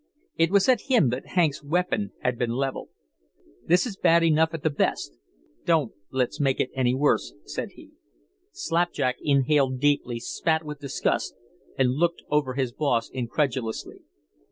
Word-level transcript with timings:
It 0.35 0.49
was 0.49 0.67
at 0.67 0.81
him 0.89 1.09
that 1.09 1.27
Hank's 1.37 1.63
weapon 1.63 2.11
had 2.21 2.35
been 2.39 2.49
levelled. 2.53 2.89
"This 3.67 3.85
is 3.85 3.95
bad 3.97 4.23
enough 4.23 4.51
at 4.51 4.63
the 4.63 4.71
best. 4.71 5.13
Don't 5.63 5.93
let's 6.09 6.39
make 6.39 6.59
it 6.59 6.71
any 6.73 6.95
worse," 6.95 7.35
said 7.45 7.73
he. 7.73 7.91
Slapjack 8.51 9.17
inhaled 9.21 9.79
deeply, 9.79 10.19
spat 10.19 10.63
with 10.65 10.79
disgust, 10.79 11.35
and 11.77 11.91
looked 11.91 12.23
over 12.31 12.55
his 12.55 12.71
boss 12.71 13.11
incredulously. 13.11 14.01